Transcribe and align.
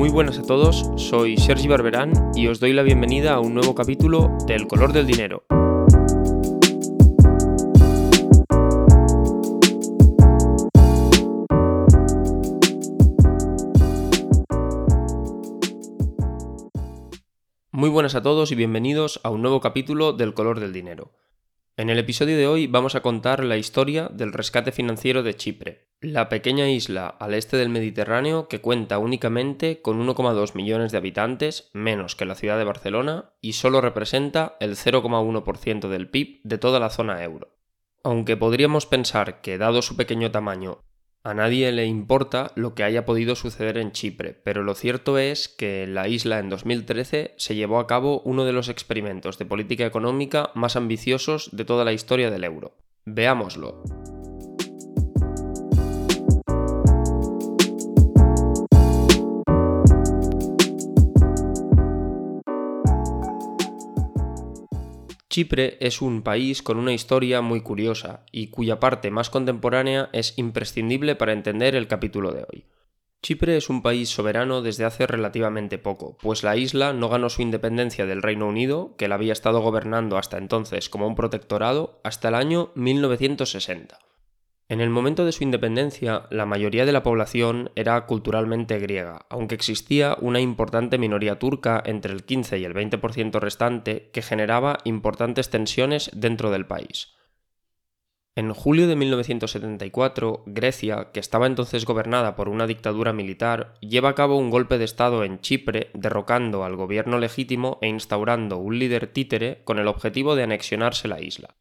Muy 0.00 0.08
buenas 0.08 0.38
a 0.38 0.42
todos, 0.42 0.90
soy 0.96 1.36
Sergi 1.36 1.68
Barberán 1.68 2.14
y 2.34 2.46
os 2.46 2.58
doy 2.58 2.72
la 2.72 2.82
bienvenida 2.82 3.34
a 3.34 3.40
un 3.40 3.52
nuevo 3.52 3.74
capítulo 3.74 4.34
de 4.46 4.54
El 4.54 4.66
color 4.66 4.94
del 4.94 5.06
dinero. 5.06 5.44
Muy 17.70 17.90
buenas 17.90 18.14
a 18.14 18.22
todos 18.22 18.52
y 18.52 18.54
bienvenidos 18.54 19.20
a 19.22 19.28
un 19.28 19.42
nuevo 19.42 19.60
capítulo 19.60 20.14
del 20.14 20.32
color 20.32 20.60
del 20.60 20.72
dinero. 20.72 21.10
En 21.80 21.88
el 21.88 21.98
episodio 21.98 22.36
de 22.36 22.46
hoy 22.46 22.66
vamos 22.66 22.94
a 22.94 23.00
contar 23.00 23.42
la 23.42 23.56
historia 23.56 24.10
del 24.12 24.34
rescate 24.34 24.70
financiero 24.70 25.22
de 25.22 25.34
Chipre, 25.34 25.88
la 26.02 26.28
pequeña 26.28 26.68
isla 26.68 27.06
al 27.06 27.32
este 27.32 27.56
del 27.56 27.70
Mediterráneo 27.70 28.48
que 28.48 28.60
cuenta 28.60 28.98
únicamente 28.98 29.80
con 29.80 30.06
1,2 30.06 30.54
millones 30.54 30.92
de 30.92 30.98
habitantes, 30.98 31.70
menos 31.72 32.16
que 32.16 32.26
la 32.26 32.34
ciudad 32.34 32.58
de 32.58 32.64
Barcelona, 32.64 33.32
y 33.40 33.54
solo 33.54 33.80
representa 33.80 34.58
el 34.60 34.76
0,1% 34.76 35.88
del 35.88 36.10
PIB 36.10 36.40
de 36.44 36.58
toda 36.58 36.80
la 36.80 36.90
zona 36.90 37.24
euro. 37.24 37.56
Aunque 38.04 38.36
podríamos 38.36 38.84
pensar 38.84 39.40
que 39.40 39.56
dado 39.56 39.80
su 39.80 39.96
pequeño 39.96 40.30
tamaño 40.30 40.82
a 41.22 41.34
nadie 41.34 41.70
le 41.72 41.84
importa 41.84 42.52
lo 42.54 42.74
que 42.74 42.82
haya 42.82 43.04
podido 43.04 43.36
suceder 43.36 43.76
en 43.76 43.92
Chipre, 43.92 44.32
pero 44.32 44.62
lo 44.62 44.74
cierto 44.74 45.18
es 45.18 45.48
que 45.48 45.82
en 45.82 45.94
la 45.94 46.08
isla 46.08 46.38
en 46.38 46.48
2013 46.48 47.34
se 47.36 47.54
llevó 47.54 47.78
a 47.78 47.86
cabo 47.86 48.22
uno 48.24 48.44
de 48.44 48.52
los 48.52 48.68
experimentos 48.68 49.38
de 49.38 49.44
política 49.44 49.84
económica 49.84 50.50
más 50.54 50.76
ambiciosos 50.76 51.50
de 51.52 51.64
toda 51.64 51.84
la 51.84 51.92
historia 51.92 52.30
del 52.30 52.44
euro. 52.44 52.76
Veámoslo. 53.04 53.82
Chipre 65.30 65.78
es 65.78 66.02
un 66.02 66.22
país 66.22 66.60
con 66.60 66.76
una 66.76 66.92
historia 66.92 67.40
muy 67.40 67.60
curiosa 67.60 68.24
y 68.32 68.48
cuya 68.48 68.80
parte 68.80 69.12
más 69.12 69.30
contemporánea 69.30 70.10
es 70.12 70.36
imprescindible 70.36 71.14
para 71.14 71.32
entender 71.32 71.76
el 71.76 71.86
capítulo 71.86 72.32
de 72.32 72.44
hoy. 72.50 72.64
Chipre 73.22 73.56
es 73.56 73.70
un 73.70 73.80
país 73.80 74.08
soberano 74.08 74.60
desde 74.60 74.84
hace 74.84 75.06
relativamente 75.06 75.78
poco, 75.78 76.18
pues 76.20 76.42
la 76.42 76.56
isla 76.56 76.92
no 76.92 77.08
ganó 77.08 77.28
su 77.28 77.42
independencia 77.42 78.06
del 78.06 78.22
Reino 78.22 78.48
Unido, 78.48 78.96
que 78.96 79.06
la 79.06 79.14
había 79.14 79.32
estado 79.32 79.60
gobernando 79.60 80.18
hasta 80.18 80.36
entonces 80.36 80.88
como 80.88 81.06
un 81.06 81.14
protectorado, 81.14 82.00
hasta 82.02 82.26
el 82.26 82.34
año 82.34 82.72
1960. 82.74 84.00
En 84.70 84.80
el 84.80 84.88
momento 84.88 85.24
de 85.24 85.32
su 85.32 85.42
independencia, 85.42 86.28
la 86.30 86.46
mayoría 86.46 86.86
de 86.86 86.92
la 86.92 87.02
población 87.02 87.72
era 87.74 88.06
culturalmente 88.06 88.78
griega, 88.78 89.26
aunque 89.28 89.56
existía 89.56 90.16
una 90.20 90.38
importante 90.38 90.96
minoría 90.96 91.40
turca 91.40 91.82
entre 91.84 92.12
el 92.12 92.22
15 92.22 92.60
y 92.60 92.64
el 92.64 92.72
20% 92.72 93.40
restante 93.40 94.10
que 94.12 94.22
generaba 94.22 94.78
importantes 94.84 95.50
tensiones 95.50 96.08
dentro 96.14 96.52
del 96.52 96.66
país. 96.66 97.16
En 98.36 98.54
julio 98.54 98.86
de 98.86 98.94
1974, 98.94 100.44
Grecia, 100.46 101.08
que 101.12 101.18
estaba 101.18 101.48
entonces 101.48 101.84
gobernada 101.84 102.36
por 102.36 102.48
una 102.48 102.68
dictadura 102.68 103.12
militar, 103.12 103.74
lleva 103.80 104.10
a 104.10 104.14
cabo 104.14 104.38
un 104.38 104.50
golpe 104.50 104.78
de 104.78 104.84
Estado 104.84 105.24
en 105.24 105.40
Chipre, 105.40 105.90
derrocando 105.94 106.62
al 106.62 106.76
gobierno 106.76 107.18
legítimo 107.18 107.80
e 107.82 107.88
instaurando 107.88 108.58
un 108.58 108.78
líder 108.78 109.08
títere 109.08 109.62
con 109.64 109.80
el 109.80 109.88
objetivo 109.88 110.36
de 110.36 110.44
anexionarse 110.44 111.08
la 111.08 111.20
isla. 111.20 111.56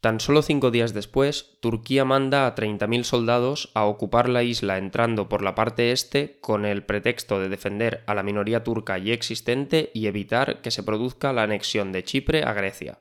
Tan 0.00 0.20
solo 0.20 0.42
cinco 0.42 0.70
días 0.70 0.94
después, 0.94 1.58
Turquía 1.60 2.04
manda 2.04 2.46
a 2.46 2.54
30.000 2.54 3.02
soldados 3.02 3.72
a 3.74 3.84
ocupar 3.84 4.28
la 4.28 4.44
isla 4.44 4.78
entrando 4.78 5.28
por 5.28 5.42
la 5.42 5.56
parte 5.56 5.90
este 5.90 6.38
con 6.40 6.64
el 6.64 6.84
pretexto 6.84 7.40
de 7.40 7.48
defender 7.48 8.04
a 8.06 8.14
la 8.14 8.22
minoría 8.22 8.62
turca 8.62 8.96
ya 8.98 9.12
existente 9.12 9.90
y 9.94 10.06
evitar 10.06 10.62
que 10.62 10.70
se 10.70 10.84
produzca 10.84 11.32
la 11.32 11.42
anexión 11.42 11.90
de 11.90 12.04
Chipre 12.04 12.44
a 12.44 12.52
Grecia. 12.52 13.00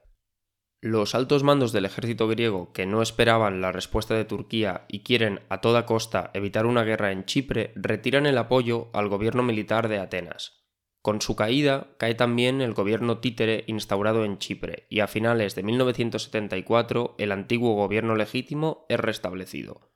Los 0.82 1.14
altos 1.14 1.44
mandos 1.44 1.72
del 1.72 1.86
ejército 1.86 2.28
griego 2.28 2.74
que 2.74 2.88
no 2.88 3.04
esperaban 3.04 3.62
la 3.62 3.72
respuesta 3.72 4.16
de 4.16 4.26
Turquía 4.26 4.86
y 4.88 5.02
quieren 5.02 5.42
a 5.50 5.62
toda 5.62 5.86
costa 5.86 6.32
evitar 6.34 6.66
una 6.66 6.84
guerra 6.84 7.12
en 7.12 7.26
Chipre 7.26 7.74
retiran 7.76 8.26
el 8.26 8.40
apoyo 8.40 8.90
al 8.94 9.08
gobierno 9.08 9.44
militar 9.44 9.88
de 9.88 10.00
Atenas. 10.00 10.67
Con 11.08 11.22
su 11.22 11.38
caída 11.38 11.88
cae 11.98 12.16
también 12.16 12.60
el 12.60 12.74
gobierno 12.74 13.20
títere 13.20 13.64
instaurado 13.68 14.26
en 14.26 14.40
Chipre 14.40 14.88
y 14.90 15.00
a 15.00 15.08
finales 15.08 15.56
de 15.56 15.64
1974 15.64 17.16
el 17.18 17.32
antiguo 17.32 17.76
gobierno 17.76 18.14
legítimo 18.14 18.86
es 18.90 19.00
restablecido. 19.00 19.90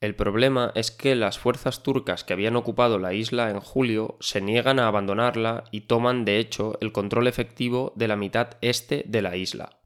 El 0.00 0.14
problema 0.14 0.72
es 0.74 0.90
que 0.90 1.14
las 1.14 1.38
fuerzas 1.38 1.82
turcas 1.82 2.24
que 2.24 2.32
habían 2.32 2.56
ocupado 2.56 2.98
la 2.98 3.12
isla 3.12 3.50
en 3.50 3.60
julio 3.60 4.16
se 4.20 4.40
niegan 4.40 4.78
a 4.78 4.88
abandonarla 4.88 5.64
y 5.72 5.82
toman 5.82 6.24
de 6.24 6.38
hecho 6.38 6.78
el 6.80 6.90
control 6.90 7.26
efectivo 7.26 7.92
de 7.94 8.08
la 8.08 8.16
mitad 8.16 8.56
este 8.62 9.04
de 9.06 9.20
la 9.20 9.36
isla. 9.36 9.80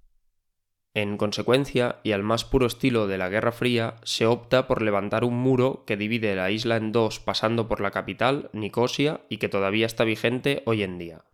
En 0.92 1.16
consecuencia, 1.16 2.00
y 2.02 2.12
al 2.12 2.24
más 2.24 2.44
puro 2.44 2.66
estilo 2.66 3.06
de 3.06 3.16
la 3.16 3.28
Guerra 3.28 3.52
Fría, 3.52 3.96
se 4.02 4.26
opta 4.26 4.66
por 4.66 4.82
levantar 4.82 5.22
un 5.22 5.36
muro 5.36 5.84
que 5.86 5.96
divide 5.96 6.34
la 6.34 6.50
isla 6.50 6.76
en 6.76 6.90
dos 6.90 7.20
pasando 7.20 7.68
por 7.68 7.80
la 7.80 7.92
capital, 7.92 8.50
Nicosia, 8.52 9.20
y 9.28 9.36
que 9.36 9.48
todavía 9.48 9.86
está 9.86 10.02
vigente 10.02 10.62
hoy 10.66 10.82
en 10.82 10.98
día. 10.98 11.24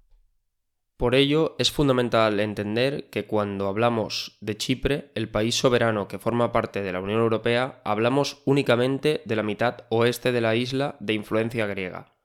Por 0.99 1.15
ello, 1.15 1.57
es 1.59 1.71
fundamental 1.71 2.41
entender 2.41 3.11
que 3.11 3.27
cuando 3.27 3.69
hablamos 3.69 4.39
de 4.41 4.57
Chipre, 4.57 5.11
el 5.15 5.29
país 5.29 5.55
soberano 5.55 6.09
que 6.09 6.19
forma 6.19 6.53
parte 6.53 6.83
de 6.83 6.93
la 6.93 7.01
Unión 7.01 7.21
Europea, 7.21 7.81
hablamos 7.85 8.43
únicamente 8.47 9.21
de 9.27 9.37
la 9.37 9.43
mitad 9.43 9.85
oeste 9.91 10.33
de 10.33 10.41
la 10.41 10.55
isla 10.55 10.97
de 11.01 11.13
influencia 11.13 11.67
griega, 11.67 12.16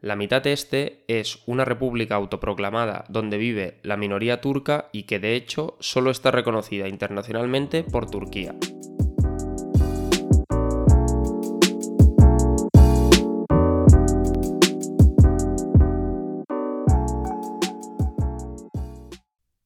la 0.00 0.14
mitad 0.14 0.46
este 0.46 1.04
es 1.08 1.42
una 1.46 1.64
república 1.64 2.16
autoproclamada 2.16 3.06
donde 3.08 3.38
vive 3.38 3.78
la 3.82 3.96
minoría 3.96 4.42
turca 4.42 4.90
y 4.92 5.04
que 5.04 5.18
de 5.18 5.34
hecho 5.34 5.76
solo 5.80 6.10
está 6.10 6.30
reconocida 6.30 6.86
internacionalmente 6.86 7.82
por 7.82 8.10
Turquía. 8.10 8.54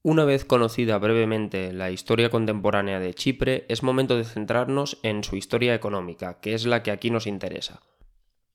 Una 0.03 0.25
vez 0.25 0.45
conocida 0.45 0.97
brevemente 0.99 1.73
la 1.73 1.91
historia 1.91 2.31
contemporánea 2.31 3.01
de 3.01 3.15
Chipre, 3.15 3.67
es 3.69 3.83
momento 3.83 4.17
de 4.17 4.25
centrarnos 4.25 4.99
en 5.03 5.25
su 5.25 5.37
historia 5.37 5.75
económica, 5.75 6.41
que 6.41 6.55
es 6.55 6.67
la 6.67 6.83
que 6.83 6.91
aquí 6.91 7.11
nos 7.11 7.27
interesa. 7.27 7.81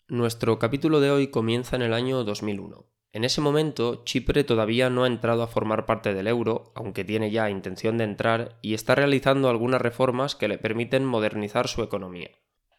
Nuestro 0.07 0.59
capítulo 0.59 0.99
de 0.99 1.09
hoy 1.09 1.29
comienza 1.29 1.75
en 1.75 1.81
el 1.81 1.91
año 1.91 2.23
2001. 2.23 2.85
En 3.11 3.23
ese 3.23 3.41
momento, 3.41 4.03
Chipre 4.05 4.43
todavía 4.43 4.91
no 4.91 5.03
ha 5.03 5.07
entrado 5.07 5.41
a 5.41 5.47
formar 5.47 5.87
parte 5.87 6.13
del 6.13 6.27
euro, 6.27 6.71
aunque 6.75 7.03
tiene 7.03 7.31
ya 7.31 7.49
intención 7.49 7.97
de 7.97 8.03
entrar, 8.03 8.59
y 8.61 8.75
está 8.75 8.93
realizando 8.93 9.49
algunas 9.49 9.81
reformas 9.81 10.35
que 10.35 10.47
le 10.47 10.59
permiten 10.59 11.05
modernizar 11.05 11.67
su 11.67 11.81
economía. 11.81 12.29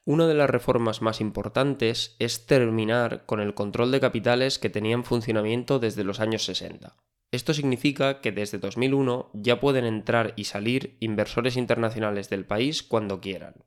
Una 0.05 0.29
de 0.29 0.35
las 0.35 0.49
reformas 0.49 1.03
más 1.03 1.21
importantes 1.21 2.15
es 2.21 2.47
terminar 2.47 3.27
con 3.27 3.41
el 3.41 3.55
control 3.55 3.91
de 3.91 3.99
capitales 3.99 4.61
que 4.61 4.71
tenía 4.71 4.95
en 4.95 5.03
funcionamiento 5.03 5.81
desde 5.81 6.05
los 6.05 6.21
años 6.21 6.45
60. 6.45 6.95
Esto 7.33 7.55
significa 7.55 8.21
que 8.21 8.31
desde 8.31 8.59
2001 8.59 9.31
ya 9.35 9.59
pueden 9.59 9.85
entrar 9.85 10.33
y 10.37 10.45
salir 10.45 10.97
inversores 11.01 11.57
internacionales 11.57 12.31
del 12.31 12.45
país 12.45 12.85
cuando 12.85 13.21
quieran. 13.21 13.65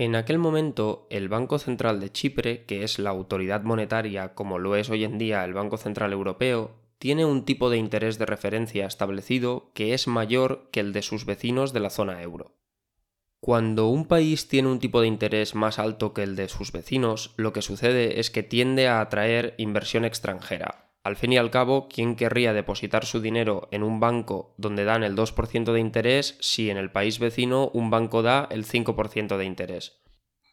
En 0.00 0.14
aquel 0.14 0.38
momento, 0.38 1.08
el 1.10 1.28
Banco 1.28 1.58
Central 1.58 1.98
de 1.98 2.12
Chipre, 2.12 2.64
que 2.66 2.84
es 2.84 3.00
la 3.00 3.10
autoridad 3.10 3.64
monetaria 3.64 4.32
como 4.32 4.60
lo 4.60 4.76
es 4.76 4.90
hoy 4.90 5.02
en 5.02 5.18
día 5.18 5.44
el 5.44 5.54
Banco 5.54 5.76
Central 5.76 6.12
Europeo, 6.12 6.70
tiene 6.98 7.24
un 7.24 7.44
tipo 7.44 7.68
de 7.68 7.78
interés 7.78 8.16
de 8.16 8.24
referencia 8.24 8.86
establecido 8.86 9.72
que 9.74 9.94
es 9.94 10.06
mayor 10.06 10.68
que 10.70 10.78
el 10.78 10.92
de 10.92 11.02
sus 11.02 11.26
vecinos 11.26 11.72
de 11.72 11.80
la 11.80 11.90
zona 11.90 12.22
euro. 12.22 12.54
Cuando 13.40 13.88
un 13.88 14.06
país 14.06 14.46
tiene 14.46 14.68
un 14.68 14.78
tipo 14.78 15.00
de 15.00 15.08
interés 15.08 15.56
más 15.56 15.80
alto 15.80 16.14
que 16.14 16.22
el 16.22 16.36
de 16.36 16.48
sus 16.48 16.70
vecinos, 16.70 17.34
lo 17.36 17.52
que 17.52 17.62
sucede 17.62 18.20
es 18.20 18.30
que 18.30 18.44
tiende 18.44 18.86
a 18.86 19.00
atraer 19.00 19.56
inversión 19.58 20.04
extranjera, 20.04 20.87
al 21.08 21.16
fin 21.16 21.32
y 21.32 21.38
al 21.38 21.50
cabo, 21.50 21.88
¿quién 21.88 22.16
querría 22.16 22.52
depositar 22.52 23.06
su 23.06 23.22
dinero 23.22 23.66
en 23.70 23.82
un 23.82 23.98
banco 23.98 24.54
donde 24.58 24.84
dan 24.84 25.02
el 25.02 25.16
2% 25.16 25.72
de 25.72 25.80
interés 25.80 26.36
si 26.40 26.68
en 26.68 26.76
el 26.76 26.92
país 26.92 27.18
vecino 27.18 27.70
un 27.72 27.88
banco 27.88 28.20
da 28.20 28.46
el 28.50 28.66
5% 28.66 29.38
de 29.38 29.44
interés? 29.46 30.02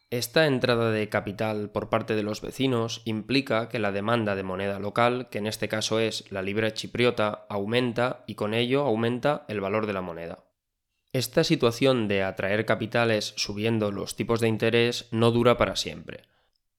Esta 0.08 0.46
entrada 0.46 0.90
de 0.90 1.10
capital 1.10 1.68
por 1.70 1.90
parte 1.90 2.14
de 2.14 2.22
los 2.22 2.40
vecinos 2.40 3.02
implica 3.04 3.68
que 3.68 3.78
la 3.78 3.92
demanda 3.92 4.34
de 4.34 4.44
moneda 4.44 4.78
local, 4.78 5.28
que 5.30 5.36
en 5.38 5.46
este 5.46 5.68
caso 5.68 6.00
es 6.00 6.24
la 6.32 6.40
libra 6.40 6.72
chipriota, 6.72 7.44
aumenta 7.50 8.24
y 8.26 8.34
con 8.34 8.54
ello 8.54 8.80
aumenta 8.84 9.44
el 9.48 9.60
valor 9.60 9.86
de 9.86 9.92
la 9.92 10.00
moneda. 10.00 10.46
Esta 11.12 11.44
situación 11.44 12.08
de 12.08 12.22
atraer 12.22 12.64
capitales 12.64 13.34
subiendo 13.36 13.90
los 13.90 14.16
tipos 14.16 14.40
de 14.40 14.48
interés 14.48 15.06
no 15.10 15.32
dura 15.32 15.58
para 15.58 15.76
siempre. 15.76 16.22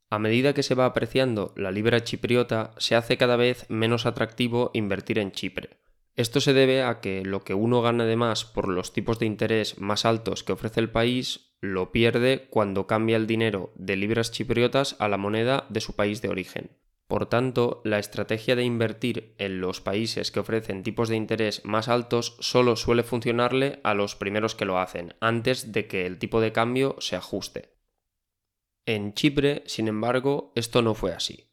A 0.09 0.19
medida 0.19 0.53
que 0.53 0.63
se 0.63 0.75
va 0.75 0.85
apreciando 0.85 1.53
la 1.57 1.71
libra 1.71 2.03
chipriota, 2.03 2.71
se 2.77 2.95
hace 2.95 3.17
cada 3.17 3.35
vez 3.35 3.65
menos 3.69 4.05
atractivo 4.05 4.71
invertir 4.73 5.19
en 5.19 5.33
Chipre. 5.33 5.81
Esto 6.15 6.39
se 6.39 6.53
debe 6.53 6.81
a 6.81 7.01
que 7.01 7.23
lo 7.25 7.43
que 7.43 7.53
uno 7.53 7.81
gana 7.81 8.05
de 8.05 8.15
más 8.15 8.45
por 8.45 8.69
los 8.69 8.93
tipos 8.93 9.19
de 9.19 9.25
interés 9.25 9.79
más 9.79 10.05
altos 10.05 10.43
que 10.43 10.53
ofrece 10.53 10.79
el 10.79 10.89
país 10.89 11.51
lo 11.59 11.91
pierde 11.91 12.47
cuando 12.49 12.87
cambia 12.87 13.17
el 13.17 13.27
dinero 13.27 13.71
de 13.75 13.97
libras 13.97 14.31
chipriotas 14.31 14.95
a 14.99 15.09
la 15.09 15.17
moneda 15.17 15.65
de 15.69 15.81
su 15.81 15.95
país 15.95 16.21
de 16.21 16.29
origen. 16.29 16.71
Por 17.07 17.27
tanto, 17.27 17.81
la 17.83 17.99
estrategia 17.99 18.55
de 18.55 18.63
invertir 18.63 19.35
en 19.37 19.61
los 19.61 19.79
países 19.79 20.31
que 20.31 20.39
ofrecen 20.39 20.83
tipos 20.83 21.09
de 21.09 21.15
interés 21.15 21.63
más 21.65 21.87
altos 21.87 22.35
solo 22.39 22.75
suele 22.75 23.03
funcionarle 23.03 23.79
a 23.83 23.93
los 23.93 24.15
primeros 24.15 24.55
que 24.55 24.65
lo 24.65 24.79
hacen, 24.79 25.15
antes 25.19 25.71
de 25.71 25.87
que 25.87 26.05
el 26.05 26.17
tipo 26.17 26.41
de 26.41 26.51
cambio 26.51 26.95
se 26.99 27.15
ajuste. 27.15 27.76
En 28.87 29.13
Chipre, 29.13 29.63
sin 29.65 29.89
embargo, 29.89 30.53
esto 30.55 30.81
no 30.81 30.93
fue 30.95 31.11
así. 31.11 31.51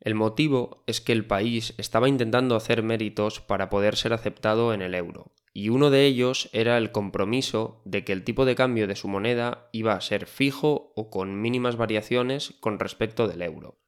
El 0.00 0.16
motivo 0.16 0.82
es 0.88 1.00
que 1.00 1.12
el 1.12 1.24
país 1.24 1.74
estaba 1.78 2.08
intentando 2.08 2.56
hacer 2.56 2.82
méritos 2.82 3.40
para 3.40 3.70
poder 3.70 3.94
ser 3.94 4.12
aceptado 4.12 4.74
en 4.74 4.82
el 4.82 4.96
euro, 4.96 5.32
y 5.52 5.68
uno 5.68 5.90
de 5.90 6.06
ellos 6.06 6.50
era 6.52 6.76
el 6.76 6.90
compromiso 6.90 7.82
de 7.84 8.04
que 8.04 8.12
el 8.12 8.24
tipo 8.24 8.44
de 8.44 8.56
cambio 8.56 8.88
de 8.88 8.96
su 8.96 9.06
moneda 9.06 9.68
iba 9.70 9.92
a 9.92 10.00
ser 10.00 10.26
fijo 10.26 10.92
o 10.96 11.08
con 11.08 11.40
mínimas 11.40 11.76
variaciones 11.76 12.56
con 12.58 12.80
respecto 12.80 13.28
del 13.28 13.42
euro. 13.42 13.78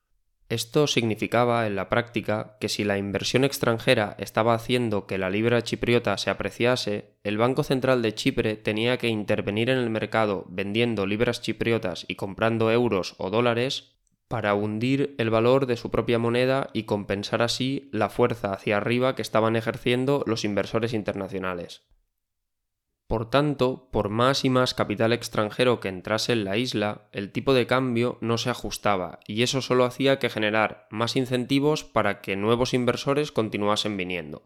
Esto 0.49 0.87
significaba 0.87 1.67
en 1.67 1.77
la 1.77 1.91
práctica 1.91 2.57
que 2.59 2.71
si 2.71 2.83
la 2.83 2.97
inversión 2.97 3.45
extranjera 3.45 4.17
estaba 4.19 4.55
haciendo 4.55 5.07
que 5.07 5.19
la 5.19 5.29
libra 5.29 5.63
chipriota 5.63 6.17
se 6.17 6.31
apreciase, 6.31 7.17
el 7.23 7.37
Banco 7.37 7.63
Central 7.63 8.01
de 8.01 8.15
Chipre 8.15 8.57
tenía 8.57 8.97
que 8.97 9.09
intervenir 9.09 9.69
en 9.69 9.77
el 9.77 9.91
mercado 9.91 10.47
vendiendo 10.49 11.07
libras 11.07 11.43
chipriotas 11.43 12.07
y 12.09 12.15
comprando 12.15 12.73
euros 12.73 13.15
o 13.19 13.29
dólares 13.29 13.99
para 14.27 14.55
hundir 14.55 15.15
el 15.19 15.29
valor 15.29 15.67
de 15.67 15.77
su 15.77 15.91
propia 15.91 16.19
moneda 16.19 16.71
y 16.73 16.85
compensar 16.85 17.43
así 17.43 17.91
la 17.93 18.09
fuerza 18.09 18.53
hacia 18.53 18.79
arriba 18.79 19.15
que 19.15 19.23
estaban 19.23 19.55
ejerciendo 19.55 20.23
los 20.27 20.45
inversores 20.45 20.95
internacionales. 20.95 21.83
Por 23.09 23.31
tanto, 23.31 23.89
por 23.91 24.11
más 24.11 24.45
y 24.45 24.51
más 24.51 24.75
capital 24.75 25.15
extranjero 25.15 25.81
que 25.81 25.89
entrase 25.89 26.35
en 26.35 26.45
la 26.45 26.59
isla, 26.59 27.09
el 27.13 27.33
tipo 27.33 27.55
de 27.55 27.67
cambio 27.67 28.19
no 28.21 28.37
se 28.37 28.51
ajustaba 28.51 29.21
y 29.27 29.43
eso 29.43 29.63
solo 29.63 29.87
hacía 29.87 30.19
que 30.19 30.29
generar 30.29 30.87
más 30.91 31.17
incentivos 31.17 31.85
para 31.85 32.21
que 32.21 32.37
nuevos 32.37 32.75
inversores 32.75 33.33
continuasen 33.33 33.97
viniendo. 33.97 34.43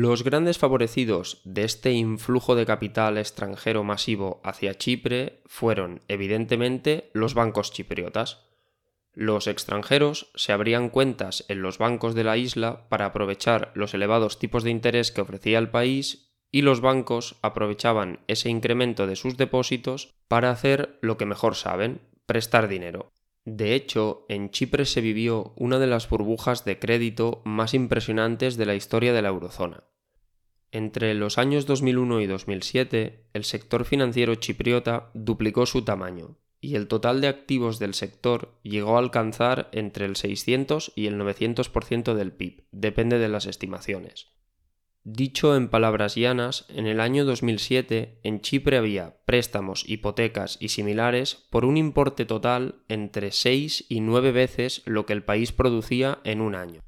Los 0.00 0.22
grandes 0.22 0.58
favorecidos 0.58 1.40
de 1.42 1.64
este 1.64 1.90
influjo 1.90 2.54
de 2.54 2.64
capital 2.64 3.18
extranjero 3.18 3.82
masivo 3.82 4.40
hacia 4.44 4.78
Chipre 4.78 5.42
fueron, 5.46 6.02
evidentemente, 6.06 7.10
los 7.14 7.34
bancos 7.34 7.72
chipriotas. 7.72 8.46
Los 9.12 9.48
extranjeros 9.48 10.30
se 10.36 10.52
abrían 10.52 10.88
cuentas 10.90 11.44
en 11.48 11.62
los 11.62 11.78
bancos 11.78 12.14
de 12.14 12.22
la 12.22 12.36
isla 12.36 12.88
para 12.88 13.06
aprovechar 13.06 13.72
los 13.74 13.92
elevados 13.92 14.38
tipos 14.38 14.62
de 14.62 14.70
interés 14.70 15.10
que 15.10 15.20
ofrecía 15.20 15.58
el 15.58 15.70
país 15.70 16.30
y 16.52 16.62
los 16.62 16.80
bancos 16.80 17.34
aprovechaban 17.42 18.20
ese 18.28 18.50
incremento 18.50 19.08
de 19.08 19.16
sus 19.16 19.36
depósitos 19.36 20.14
para 20.28 20.52
hacer 20.52 20.96
lo 21.02 21.16
que 21.16 21.26
mejor 21.26 21.56
saben, 21.56 22.02
prestar 22.24 22.68
dinero. 22.68 23.10
De 23.44 23.74
hecho, 23.74 24.26
en 24.28 24.50
Chipre 24.50 24.84
se 24.84 25.00
vivió 25.00 25.54
una 25.56 25.80
de 25.80 25.88
las 25.88 26.08
burbujas 26.08 26.64
de 26.64 26.78
crédito 26.78 27.42
más 27.44 27.74
impresionantes 27.74 28.56
de 28.56 28.66
la 28.66 28.76
historia 28.76 29.12
de 29.12 29.22
la 29.22 29.30
eurozona. 29.30 29.87
Entre 30.70 31.14
los 31.14 31.38
años 31.38 31.64
2001 31.64 32.20
y 32.20 32.26
2007, 32.26 33.24
el 33.32 33.44
sector 33.44 33.84
financiero 33.84 34.34
chipriota 34.34 35.10
duplicó 35.14 35.64
su 35.64 35.82
tamaño, 35.82 36.36
y 36.60 36.74
el 36.74 36.88
total 36.88 37.20
de 37.20 37.28
activos 37.28 37.78
del 37.78 37.94
sector 37.94 38.58
llegó 38.62 38.96
a 38.96 38.98
alcanzar 38.98 39.70
entre 39.72 40.04
el 40.04 40.16
600 40.16 40.92
y 40.94 41.06
el 41.06 41.18
900% 41.18 42.14
del 42.14 42.32
PIB, 42.32 42.64
depende 42.72 43.18
de 43.18 43.28
las 43.28 43.46
estimaciones. 43.46 44.28
Dicho 45.04 45.56
en 45.56 45.68
palabras 45.68 46.16
llanas, 46.16 46.66
en 46.68 46.86
el 46.86 47.00
año 47.00 47.24
2007 47.24 48.20
en 48.24 48.42
Chipre 48.42 48.76
había 48.76 49.16
préstamos, 49.24 49.88
hipotecas 49.88 50.58
y 50.60 50.68
similares 50.68 51.46
por 51.48 51.64
un 51.64 51.78
importe 51.78 52.26
total 52.26 52.82
entre 52.88 53.32
6 53.32 53.86
y 53.88 54.00
9 54.00 54.32
veces 54.32 54.82
lo 54.84 55.06
que 55.06 55.14
el 55.14 55.24
país 55.24 55.52
producía 55.52 56.18
en 56.24 56.42
un 56.42 56.54
año. 56.54 56.82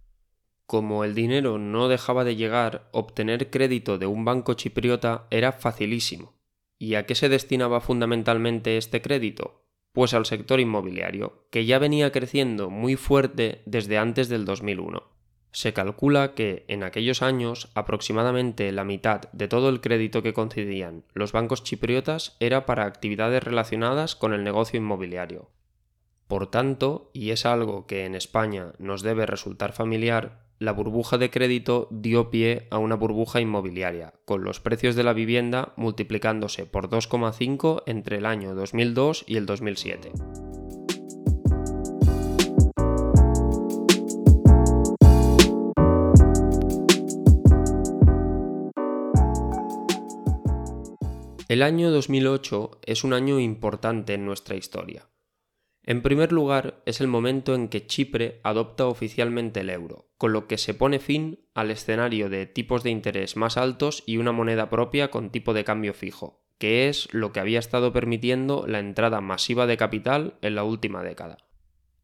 Como 0.70 1.02
el 1.02 1.16
dinero 1.16 1.58
no 1.58 1.88
dejaba 1.88 2.22
de 2.22 2.36
llegar, 2.36 2.88
obtener 2.92 3.50
crédito 3.50 3.98
de 3.98 4.06
un 4.06 4.24
banco 4.24 4.54
chipriota 4.54 5.26
era 5.28 5.50
facilísimo. 5.50 6.38
¿Y 6.78 6.94
a 6.94 7.06
qué 7.06 7.16
se 7.16 7.28
destinaba 7.28 7.80
fundamentalmente 7.80 8.76
este 8.76 9.02
crédito? 9.02 9.64
Pues 9.90 10.14
al 10.14 10.26
sector 10.26 10.60
inmobiliario, 10.60 11.48
que 11.50 11.66
ya 11.66 11.80
venía 11.80 12.12
creciendo 12.12 12.70
muy 12.70 12.94
fuerte 12.94 13.62
desde 13.66 13.98
antes 13.98 14.28
del 14.28 14.44
2001. 14.44 15.02
Se 15.50 15.72
calcula 15.72 16.34
que 16.34 16.66
en 16.68 16.84
aquellos 16.84 17.20
años 17.20 17.72
aproximadamente 17.74 18.70
la 18.70 18.84
mitad 18.84 19.22
de 19.32 19.48
todo 19.48 19.70
el 19.70 19.80
crédito 19.80 20.22
que 20.22 20.34
concedían 20.34 21.02
los 21.14 21.32
bancos 21.32 21.64
chipriotas 21.64 22.36
era 22.38 22.64
para 22.64 22.84
actividades 22.84 23.42
relacionadas 23.42 24.14
con 24.14 24.32
el 24.32 24.44
negocio 24.44 24.78
inmobiliario. 24.78 25.50
Por 26.28 26.48
tanto, 26.48 27.10
y 27.12 27.30
es 27.30 27.44
algo 27.44 27.88
que 27.88 28.04
en 28.04 28.14
España 28.14 28.70
nos 28.78 29.02
debe 29.02 29.26
resultar 29.26 29.72
familiar, 29.72 30.48
la 30.60 30.72
burbuja 30.72 31.16
de 31.16 31.30
crédito 31.30 31.88
dio 31.90 32.30
pie 32.30 32.68
a 32.70 32.76
una 32.76 32.94
burbuja 32.94 33.40
inmobiliaria, 33.40 34.12
con 34.26 34.44
los 34.44 34.60
precios 34.60 34.94
de 34.94 35.02
la 35.02 35.14
vivienda 35.14 35.72
multiplicándose 35.76 36.66
por 36.66 36.90
2,5 36.90 37.82
entre 37.86 38.18
el 38.18 38.26
año 38.26 38.54
2002 38.54 39.24
y 39.26 39.38
el 39.38 39.46
2007. 39.46 40.12
El 51.48 51.62
año 51.62 51.90
2008 51.90 52.80
es 52.84 53.02
un 53.02 53.14
año 53.14 53.40
importante 53.40 54.12
en 54.12 54.26
nuestra 54.26 54.56
historia. 54.56 55.08
En 55.90 56.02
primer 56.02 56.30
lugar, 56.30 56.84
es 56.86 57.00
el 57.00 57.08
momento 57.08 57.52
en 57.52 57.66
que 57.66 57.84
Chipre 57.84 58.38
adopta 58.44 58.86
oficialmente 58.86 59.58
el 59.58 59.70
euro, 59.70 60.06
con 60.18 60.32
lo 60.32 60.46
que 60.46 60.56
se 60.56 60.72
pone 60.72 61.00
fin 61.00 61.40
al 61.52 61.72
escenario 61.72 62.30
de 62.30 62.46
tipos 62.46 62.84
de 62.84 62.90
interés 62.90 63.36
más 63.36 63.56
altos 63.56 64.04
y 64.06 64.18
una 64.18 64.30
moneda 64.30 64.70
propia 64.70 65.10
con 65.10 65.30
tipo 65.30 65.52
de 65.52 65.64
cambio 65.64 65.92
fijo, 65.92 66.44
que 66.58 66.88
es 66.88 67.12
lo 67.12 67.32
que 67.32 67.40
había 67.40 67.58
estado 67.58 67.92
permitiendo 67.92 68.68
la 68.68 68.78
entrada 68.78 69.20
masiva 69.20 69.66
de 69.66 69.76
capital 69.76 70.34
en 70.42 70.54
la 70.54 70.62
última 70.62 71.02
década. 71.02 71.38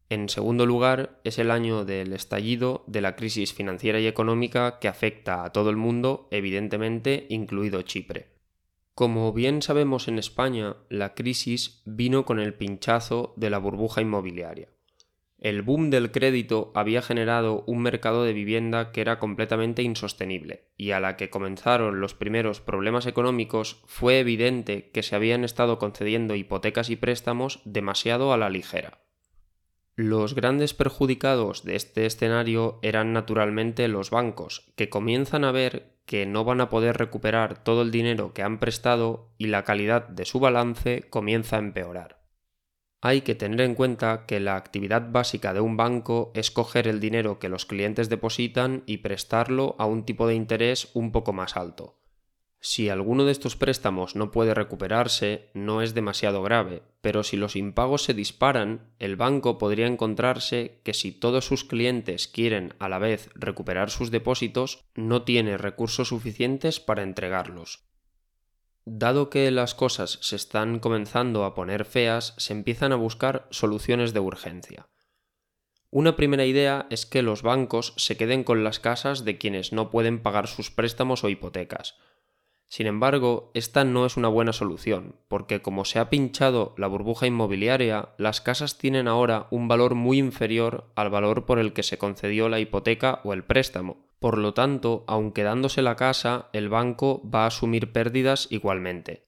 En 0.09 0.27
segundo 0.27 0.65
lugar, 0.65 1.21
es 1.23 1.39
el 1.39 1.49
año 1.49 1.85
del 1.85 2.11
estallido 2.11 2.83
de 2.87 2.99
la 2.99 3.15
crisis 3.15 3.53
financiera 3.53 4.01
y 4.01 4.07
económica 4.07 4.79
que 4.79 4.89
afecta 4.89 5.45
a 5.45 5.53
todo 5.53 5.69
el 5.69 5.77
mundo, 5.77 6.27
evidentemente 6.31 7.25
incluido 7.29 7.81
Chipre. 7.83 8.36
Como 8.97 9.31
bien 9.31 9.61
sabemos 9.61 10.07
en 10.07 10.17
España, 10.17 10.75
la 10.89 11.13
crisis 11.13 11.83
vino 11.85 12.25
con 12.25 12.39
el 12.39 12.55
pinchazo 12.55 13.35
de 13.37 13.51
la 13.51 13.59
burbuja 13.59 14.01
inmobiliaria. 14.01 14.69
El 15.37 15.61
boom 15.61 15.91
del 15.91 16.09
crédito 16.09 16.71
había 16.73 17.03
generado 17.03 17.63
un 17.67 17.83
mercado 17.83 18.23
de 18.23 18.33
vivienda 18.33 18.91
que 18.91 19.01
era 19.01 19.19
completamente 19.19 19.83
insostenible, 19.83 20.71
y 20.77 20.91
a 20.91 20.99
la 20.99 21.15
que 21.15 21.29
comenzaron 21.29 22.01
los 22.01 22.15
primeros 22.15 22.59
problemas 22.59 23.05
económicos 23.05 23.83
fue 23.85 24.17
evidente 24.17 24.89
que 24.89 25.03
se 25.03 25.15
habían 25.15 25.43
estado 25.43 25.77
concediendo 25.77 26.33
hipotecas 26.33 26.89
y 26.89 26.95
préstamos 26.95 27.61
demasiado 27.65 28.33
a 28.33 28.37
la 28.37 28.49
ligera. 28.49 29.03
Los 29.95 30.33
grandes 30.33 30.73
perjudicados 30.73 31.63
de 31.63 31.75
este 31.75 32.07
escenario 32.07 32.79
eran 32.81 33.13
naturalmente 33.13 33.87
los 33.89 34.09
bancos, 34.09 34.73
que 34.75 34.89
comienzan 34.89 35.43
a 35.43 35.51
ver 35.51 35.96
que 36.07 36.25
no 36.25 36.45
van 36.45 36.61
a 36.61 36.69
poder 36.69 36.97
recuperar 36.97 37.63
todo 37.63 37.81
el 37.81 37.91
dinero 37.91 38.33
que 38.33 38.41
han 38.41 38.59
prestado 38.59 39.33
y 39.37 39.47
la 39.47 39.63
calidad 39.65 40.07
de 40.07 40.23
su 40.23 40.39
balance 40.39 41.03
comienza 41.09 41.57
a 41.57 41.59
empeorar. 41.59 42.25
Hay 43.01 43.21
que 43.21 43.35
tener 43.35 43.59
en 43.61 43.75
cuenta 43.75 44.25
que 44.25 44.39
la 44.39 44.55
actividad 44.55 45.11
básica 45.11 45.53
de 45.53 45.59
un 45.59 45.75
banco 45.75 46.31
es 46.33 46.49
coger 46.49 46.87
el 46.87 47.01
dinero 47.01 47.39
que 47.39 47.49
los 47.49 47.65
clientes 47.65 48.07
depositan 48.07 48.83
y 48.85 48.99
prestarlo 48.99 49.75
a 49.77 49.85
un 49.85 50.05
tipo 50.05 50.27
de 50.27 50.33
interés 50.33 50.89
un 50.93 51.11
poco 51.11 51.33
más 51.33 51.57
alto. 51.57 51.96
Si 52.59 52.89
alguno 52.89 53.25
de 53.25 53.31
estos 53.31 53.55
préstamos 53.55 54.15
no 54.15 54.31
puede 54.31 54.53
recuperarse, 54.53 55.49
no 55.53 55.81
es 55.81 55.93
demasiado 55.93 56.41
grave, 56.41 56.81
pero 57.01 57.23
si 57.23 57.37
los 57.37 57.55
impagos 57.55 58.03
se 58.03 58.13
disparan, 58.13 58.91
el 58.97 59.15
banco 59.15 59.57
podría 59.57 59.85
encontrarse 59.85 60.81
que 60.83 60.93
si 60.93 61.11
todos 61.11 61.45
sus 61.45 61.63
clientes 61.63 62.27
quieren 62.27 62.73
a 62.79 62.89
la 62.89 62.97
vez 62.97 63.29
recuperar 63.35 63.91
sus 63.91 64.09
depósitos, 64.09 64.85
no 64.95 65.21
tiene 65.21 65.57
recursos 65.57 66.07
suficientes 66.07 66.79
para 66.79 67.03
entregarlos. 67.03 67.87
Dado 68.85 69.29
que 69.29 69.51
las 69.51 69.75
cosas 69.75 70.17
se 70.21 70.35
están 70.35 70.79
comenzando 70.79 71.43
a 71.43 71.53
poner 71.53 71.85
feas, 71.85 72.33
se 72.37 72.53
empiezan 72.53 72.91
a 72.91 72.95
buscar 72.95 73.47
soluciones 73.51 74.13
de 74.13 74.21
urgencia. 74.21 74.87
Una 75.89 76.15
primera 76.15 76.45
idea 76.45 76.87
es 76.89 77.05
que 77.05 77.21
los 77.21 77.43
bancos 77.43 77.93
se 77.97 78.17
queden 78.17 78.43
con 78.43 78.63
las 78.63 78.79
casas 78.79 79.25
de 79.25 79.37
quienes 79.37 79.73
no 79.73 79.89
pueden 79.89 80.21
pagar 80.21 80.47
sus 80.47 80.71
préstamos 80.71 81.23
o 81.23 81.29
hipotecas, 81.29 81.97
sin 82.69 82.85
embargo, 82.85 83.49
esta 83.53 83.85
no 83.85 84.05
es 84.05 84.17
una 84.17 84.27
buena 84.27 84.51
solución, 84.51 85.15
porque 85.29 85.61
como 85.61 85.85
se 85.85 85.99
ha 85.99 86.09
pinchado 86.09 86.75
la 86.77 86.87
burbuja 86.87 87.25
inmobiliaria, 87.25 88.09
las 88.17 88.41
casas 88.41 88.77
tienen 88.77 89.07
ahora 89.07 89.47
un 89.51 89.69
valor 89.69 89.95
muy 89.95 90.17
inferior 90.17 90.91
al 90.95 91.09
valor 91.09 91.45
por 91.45 91.59
el 91.59 91.71
que 91.71 91.83
se 91.83 91.97
concedió 91.97 92.49
la 92.49 92.59
hipoteca 92.59 93.21
o 93.23 93.33
el 93.33 93.43
préstamo, 93.43 94.05
Por 94.19 94.39
lo 94.39 94.53
tanto, 94.55 95.05
aunque 95.07 95.43
dándose 95.43 95.83
la 95.83 95.95
casa, 95.95 96.49
el 96.51 96.69
banco 96.69 97.21
va 97.23 97.43
a 97.43 97.47
asumir 97.47 97.93
pérdidas 97.93 98.47
igualmente. 98.49 99.27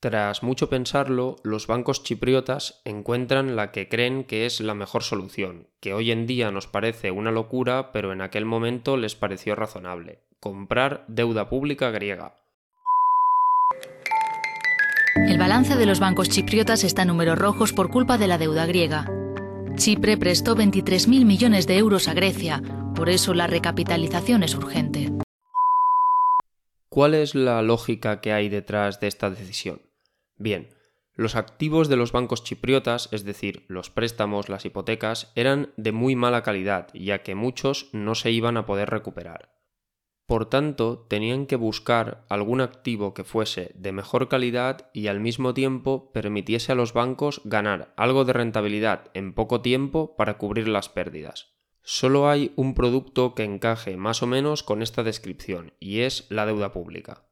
Tras 0.00 0.42
mucho 0.42 0.68
pensarlo, 0.68 1.36
los 1.44 1.66
bancos 1.66 2.02
chipriotas 2.02 2.82
encuentran 2.84 3.54
la 3.54 3.70
que 3.70 3.88
creen 3.88 4.24
que 4.24 4.46
es 4.46 4.60
la 4.60 4.74
mejor 4.74 5.02
solución, 5.02 5.68
que 5.78 5.94
hoy 5.94 6.10
en 6.10 6.26
día 6.26 6.50
nos 6.50 6.66
parece 6.66 7.10
una 7.10 7.30
locura, 7.30 7.92
pero 7.92 8.12
en 8.12 8.20
aquel 8.20 8.46
momento 8.46 8.96
les 8.96 9.14
pareció 9.14 9.54
razonable, 9.54 10.24
comprar 10.40 11.04
deuda 11.06 11.48
pública 11.48 11.90
griega. 11.90 12.34
Balance 15.40 15.74
de 15.74 15.86
los 15.86 16.00
bancos 16.00 16.28
chipriotas 16.28 16.84
está 16.84 17.00
en 17.00 17.08
números 17.08 17.38
rojos 17.38 17.72
por 17.72 17.88
culpa 17.88 18.18
de 18.18 18.26
la 18.26 18.36
deuda 18.36 18.66
griega. 18.66 19.10
Chipre 19.74 20.18
prestó 20.18 20.54
23.000 20.54 21.24
millones 21.24 21.66
de 21.66 21.78
euros 21.78 22.08
a 22.08 22.12
Grecia, 22.12 22.62
por 22.94 23.08
eso 23.08 23.32
la 23.32 23.46
recapitalización 23.46 24.42
es 24.42 24.54
urgente. 24.54 25.10
¿Cuál 26.90 27.14
es 27.14 27.34
la 27.34 27.62
lógica 27.62 28.20
que 28.20 28.34
hay 28.34 28.50
detrás 28.50 29.00
de 29.00 29.06
esta 29.06 29.30
decisión? 29.30 29.80
Bien, 30.36 30.68
los 31.14 31.36
activos 31.36 31.88
de 31.88 31.96
los 31.96 32.12
bancos 32.12 32.44
chipriotas, 32.44 33.08
es 33.10 33.24
decir, 33.24 33.64
los 33.66 33.88
préstamos, 33.88 34.50
las 34.50 34.66
hipotecas, 34.66 35.32
eran 35.36 35.72
de 35.78 35.92
muy 35.92 36.16
mala 36.16 36.42
calidad, 36.42 36.88
ya 36.92 37.22
que 37.22 37.34
muchos 37.34 37.88
no 37.94 38.14
se 38.14 38.30
iban 38.30 38.58
a 38.58 38.66
poder 38.66 38.90
recuperar. 38.90 39.48
Por 40.30 40.46
tanto, 40.46 41.06
tenían 41.08 41.46
que 41.46 41.56
buscar 41.56 42.24
algún 42.28 42.60
activo 42.60 43.14
que 43.14 43.24
fuese 43.24 43.72
de 43.74 43.90
mejor 43.90 44.28
calidad 44.28 44.88
y 44.94 45.08
al 45.08 45.18
mismo 45.18 45.54
tiempo 45.54 46.12
permitiese 46.12 46.70
a 46.70 46.76
los 46.76 46.92
bancos 46.92 47.40
ganar 47.42 47.92
algo 47.96 48.24
de 48.24 48.32
rentabilidad 48.32 49.10
en 49.12 49.34
poco 49.34 49.60
tiempo 49.60 50.14
para 50.14 50.38
cubrir 50.38 50.68
las 50.68 50.88
pérdidas. 50.88 51.56
Solo 51.82 52.28
hay 52.28 52.52
un 52.54 52.74
producto 52.74 53.34
que 53.34 53.42
encaje 53.42 53.96
más 53.96 54.22
o 54.22 54.28
menos 54.28 54.62
con 54.62 54.82
esta 54.82 55.02
descripción, 55.02 55.72
y 55.80 56.02
es 56.02 56.26
la 56.30 56.46
deuda 56.46 56.70
pública. 56.70 57.24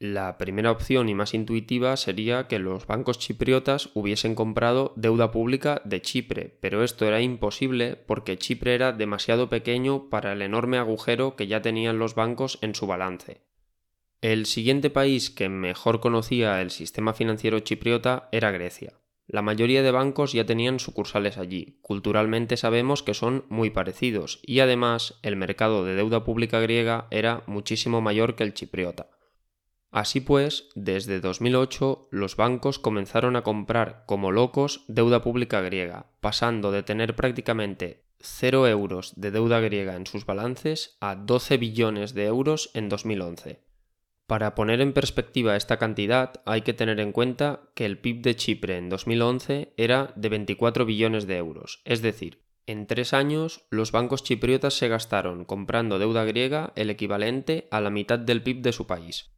La 0.00 0.38
primera 0.38 0.72
opción 0.72 1.08
y 1.08 1.14
más 1.14 1.34
intuitiva 1.34 1.96
sería 1.96 2.48
que 2.48 2.58
los 2.58 2.86
bancos 2.86 3.18
chipriotas 3.18 3.90
hubiesen 3.94 4.34
comprado 4.34 4.92
deuda 4.96 5.30
pública 5.30 5.82
de 5.84 6.02
Chipre, 6.02 6.58
pero 6.60 6.82
esto 6.82 7.06
era 7.06 7.20
imposible 7.20 7.94
porque 7.94 8.36
Chipre 8.36 8.74
era 8.74 8.92
demasiado 8.92 9.48
pequeño 9.48 10.10
para 10.10 10.32
el 10.32 10.42
enorme 10.42 10.78
agujero 10.78 11.36
que 11.36 11.46
ya 11.46 11.62
tenían 11.62 12.00
los 12.00 12.16
bancos 12.16 12.58
en 12.60 12.74
su 12.74 12.88
balance. 12.88 13.42
El 14.20 14.46
siguiente 14.46 14.90
país 14.90 15.30
que 15.30 15.48
mejor 15.48 16.00
conocía 16.00 16.60
el 16.60 16.70
sistema 16.70 17.12
financiero 17.12 17.60
chipriota 17.60 18.28
era 18.32 18.50
Grecia. 18.50 18.94
La 19.26 19.42
mayoría 19.42 19.82
de 19.82 19.90
bancos 19.90 20.32
ya 20.32 20.44
tenían 20.44 20.80
sucursales 20.80 21.38
allí, 21.38 21.78
culturalmente 21.82 22.56
sabemos 22.56 23.02
que 23.02 23.14
son 23.14 23.44
muy 23.48 23.70
parecidos 23.70 24.40
y 24.42 24.58
además 24.58 25.18
el 25.22 25.36
mercado 25.36 25.84
de 25.84 25.94
deuda 25.94 26.24
pública 26.24 26.58
griega 26.60 27.06
era 27.10 27.42
muchísimo 27.46 28.00
mayor 28.00 28.34
que 28.34 28.42
el 28.42 28.54
chipriota. 28.54 29.08
Así 29.94 30.18
pues, 30.20 30.70
desde 30.74 31.20
2008 31.20 32.08
los 32.10 32.34
bancos 32.34 32.80
comenzaron 32.80 33.36
a 33.36 33.42
comprar 33.42 34.02
como 34.06 34.32
locos 34.32 34.84
deuda 34.88 35.22
pública 35.22 35.60
griega, 35.60 36.06
pasando 36.20 36.72
de 36.72 36.82
tener 36.82 37.14
prácticamente 37.14 38.02
0 38.18 38.66
euros 38.66 39.12
de 39.14 39.30
deuda 39.30 39.60
griega 39.60 39.94
en 39.94 40.08
sus 40.08 40.26
balances 40.26 40.96
a 41.00 41.14
12 41.14 41.58
billones 41.58 42.12
de 42.12 42.24
euros 42.24 42.72
en 42.74 42.88
2011. 42.88 43.60
Para 44.26 44.56
poner 44.56 44.80
en 44.80 44.94
perspectiva 44.94 45.54
esta 45.54 45.76
cantidad, 45.76 46.42
hay 46.44 46.62
que 46.62 46.74
tener 46.74 46.98
en 46.98 47.12
cuenta 47.12 47.60
que 47.76 47.86
el 47.86 47.98
PIB 47.98 48.22
de 48.22 48.34
Chipre 48.34 48.78
en 48.78 48.88
2011 48.88 49.74
era 49.76 50.12
de 50.16 50.28
24 50.28 50.86
billones 50.86 51.28
de 51.28 51.36
euros, 51.36 51.82
es 51.84 52.02
decir, 52.02 52.42
en 52.66 52.88
tres 52.88 53.14
años 53.14 53.64
los 53.70 53.92
bancos 53.92 54.24
chipriotas 54.24 54.74
se 54.74 54.88
gastaron 54.88 55.44
comprando 55.44 56.00
deuda 56.00 56.24
griega 56.24 56.72
el 56.74 56.90
equivalente 56.90 57.68
a 57.70 57.80
la 57.80 57.90
mitad 57.90 58.18
del 58.18 58.42
PIB 58.42 58.60
de 58.60 58.72
su 58.72 58.88
país. 58.88 59.33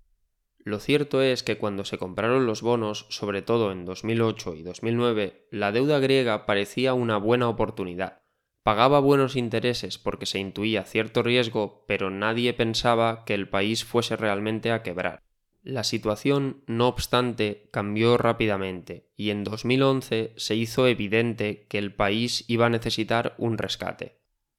Lo 0.67 0.81
cierto 0.81 1.23
es 1.23 1.45
que 1.45 1.59
cuando 1.59 1.85
se 1.85 1.97
compraron 1.97 2.45
los 2.45 2.61
bonos, 2.61 3.07
sobre 3.09 3.41
todo 3.41 3.71
en 3.71 3.85
2008 3.85 4.57
y 4.57 4.63
2009, 4.65 5.47
la 5.53 5.71
deuda 5.71 6.01
griega 6.01 6.45
parecía 6.45 6.93
una 6.93 7.19
buena 7.19 7.49
oportunidad. 7.49 8.23
Pagaba 8.65 8.99
buenos 8.99 9.37
intereses 9.37 9.97
porque 9.97 10.27
se 10.27 10.41
intuía 10.41 10.83
cierto 10.83 11.23
riesgo, 11.23 11.85
pero 11.87 12.11
nadie 12.11 12.53
pensaba 12.53 13.25
que 13.25 13.35
el 13.35 13.49
país 13.49 13.85
fuese 13.85 14.17
realmente 14.17 14.73
a 14.73 14.83
quebrar. 14.83 15.23
La 15.63 15.85
situación, 15.85 16.65
no 16.67 16.89
obstante, 16.89 17.69
cambió 17.71 18.19
rápidamente 18.19 19.07
y 19.15 19.31
en 19.31 19.45
2011 19.45 20.33
se 20.35 20.57
hizo 20.57 20.89
evidente 20.89 21.69
que 21.69 21.79
el 21.79 21.95
país 21.95 22.45
iba 22.49 22.67
a 22.67 22.71
necesitar 22.71 23.37
un 23.39 23.57
rescate. 23.57 24.19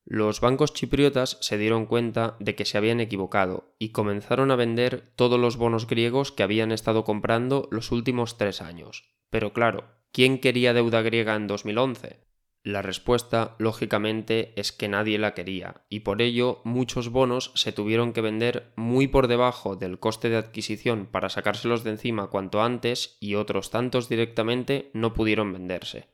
Los 0.10 0.40
bancos 0.40 0.74
chipriotas 0.74 1.38
se 1.42 1.58
dieron 1.58 1.86
cuenta 1.86 2.38
de 2.40 2.56
que 2.56 2.64
se 2.64 2.78
habían 2.78 3.02
equivocado 3.02 3.76
y 3.78 3.90
comenzaron 3.90 4.52
a 4.52 4.56
vender 4.56 5.12
todos 5.18 5.38
los 5.38 5.58
bonos 5.58 5.86
griegos 5.86 6.32
que 6.32 6.44
habían 6.44 6.72
estado 6.72 7.04
comprando 7.04 7.68
los 7.72 7.92
últimos 7.92 8.38
tres 8.38 8.62
años. 8.62 9.04
Pero 9.30 9.52
claro, 9.52 9.84
¿quién 10.14 10.40
quería 10.40 10.74
deuda 10.74 11.02
griega 11.02 11.36
en 11.36 11.48
2011? 11.48 12.22
La 12.64 12.82
respuesta, 12.82 13.58
lógicamente, 13.60 14.54
es 14.56 14.72
que 14.72 14.88
nadie 14.88 15.18
la 15.18 15.34
quería, 15.34 15.86
y 15.90 16.00
por 16.02 16.22
ello 16.22 16.62
muchos 16.64 17.10
bonos 17.10 17.52
se 17.56 17.74
tuvieron 17.74 18.14
que 18.14 18.22
vender 18.22 18.72
muy 18.78 19.10
por 19.10 19.28
debajo 19.28 19.76
del 19.76 20.00
coste 20.00 20.30
de 20.30 20.38
adquisición 20.38 21.06
para 21.08 21.28
sacárselos 21.28 21.84
de 21.84 21.92
encima 21.92 22.28
cuanto 22.28 22.62
antes 22.62 23.18
y 23.20 23.36
otros 23.36 23.72
tantos 23.72 24.08
directamente 24.08 24.90
no 24.94 25.14
pudieron 25.14 25.52
venderse. 25.52 26.08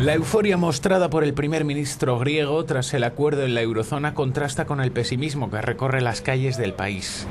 La 0.00 0.14
euforia 0.14 0.56
mostrada 0.56 1.10
por 1.10 1.24
el 1.24 1.34
primer 1.34 1.64
ministro 1.64 2.20
griego 2.20 2.64
tras 2.64 2.94
el 2.94 3.02
acuerdo 3.02 3.42
en 3.42 3.54
la 3.54 3.62
eurozona 3.62 4.14
contrasta 4.14 4.64
con 4.64 4.80
el 4.80 4.92
pesimismo 4.92 5.50
que 5.50 5.60
recorre 5.60 6.00
las 6.00 6.22
calles 6.22 6.56
del 6.56 6.72
país. 6.72 7.26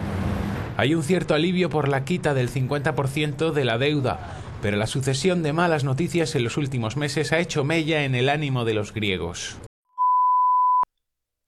Hay 0.75 0.93
un 0.93 1.01
cierto 1.01 1.33
alivio 1.33 1.69
por 1.69 1.87
la 1.87 2.03
quita 2.03 2.33
del 2.33 2.49
50% 2.49 3.53
de 3.53 3.63
la 3.63 3.77
deuda, 3.77 4.41
pero 4.61 4.75
la 4.75 4.85
sucesión 4.85 5.43
de 5.43 5.53
malas 5.53 5.85
noticias 5.85 6.35
en 6.35 6.43
los 6.43 6.57
últimos 6.57 6.97
meses 6.97 7.31
ha 7.31 7.39
hecho 7.39 7.63
mella 7.63 8.03
en 8.03 8.15
el 8.15 8.27
ánimo 8.27 8.65
de 8.65 8.73
los 8.73 8.93
griegos. 8.93 9.55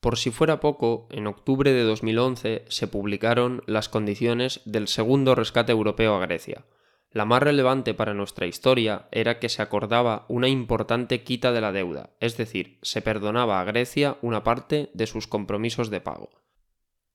Por 0.02 0.18
si 0.18 0.32
fuera 0.32 0.62
poco, 0.62 1.06
en 1.10 1.28
octubre 1.28 1.74
de 1.74 1.84
2011 1.84 2.64
se 2.70 2.88
publicaron 2.88 3.62
las 3.66 3.90
condiciones 3.90 4.62
del 4.64 4.88
segundo 4.88 5.36
rescate 5.36 5.74
europeo 5.74 6.16
a 6.16 6.22
Grecia. 6.22 6.64
La 7.12 7.26
más 7.26 7.42
relevante 7.42 7.96
para 7.96 8.14
nuestra 8.14 8.46
historia 8.46 9.08
era 9.12 9.40
que 9.40 9.50
se 9.50 9.64
acordaba 9.64 10.26
una 10.30 10.48
importante 10.48 11.24
quita 11.24 11.52
de 11.52 11.62
la 11.62 11.72
deuda, 11.72 12.12
es 12.20 12.38
decir, 12.38 12.78
se 12.84 13.02
perdonaba 13.02 13.60
a 13.60 13.64
Grecia 13.64 14.18
una 14.22 14.44
parte 14.44 14.92
de 14.94 15.08
sus 15.08 15.26
compromisos 15.26 15.90
de 15.90 16.02
pago. 16.02 16.30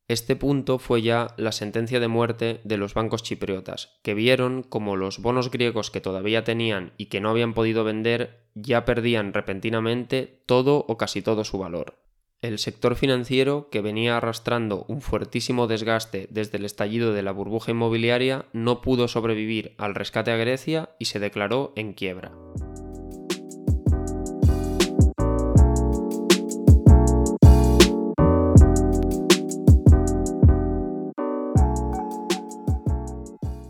Este 0.07 0.37
punto 0.37 0.79
fue 0.79 1.01
ya 1.01 1.29
la 1.39 1.53
sentencia 1.53 1.99
de 1.99 2.09
muerte 2.09 2.61
de 2.65 2.77
los 2.77 2.93
bancos 2.93 3.23
chipriotas, 3.23 3.99
que 4.03 4.15
vieron 4.15 4.63
como 4.63 4.97
los 4.97 5.21
bonos 5.21 5.51
griegos 5.51 5.91
que 5.91 6.03
todavía 6.03 6.45
tenían 6.45 6.93
y 6.99 7.07
que 7.07 7.21
no 7.21 7.31
habían 7.31 7.55
podido 7.55 7.85
vender 7.85 8.49
ya 8.55 8.85
perdían 8.85 9.33
repentinamente 9.33 10.43
todo 10.45 10.85
o 10.89 10.99
casi 10.99 11.23
todo 11.23 11.45
su 11.45 11.59
valor. 11.59 12.03
El 12.45 12.59
sector 12.59 12.95
financiero, 12.95 13.71
que 13.71 13.81
venía 13.81 14.19
arrastrando 14.19 14.85
un 14.87 15.01
fuertísimo 15.01 15.67
desgaste 15.67 16.29
desde 16.31 16.59
el 16.59 16.67
estallido 16.67 17.15
de 17.15 17.23
la 17.23 17.33
burbuja 17.33 17.71
inmobiliaria, 17.71 18.45
no 18.53 18.83
pudo 18.83 19.09
sobrevivir 19.09 19.75
al 19.79 19.95
rescate 19.95 20.31
a 20.31 20.37
Grecia 20.37 20.91
y 20.99 21.07
se 21.07 21.21
declaró 21.21 21.73
en 21.75 21.95
quiebra. 21.95 22.33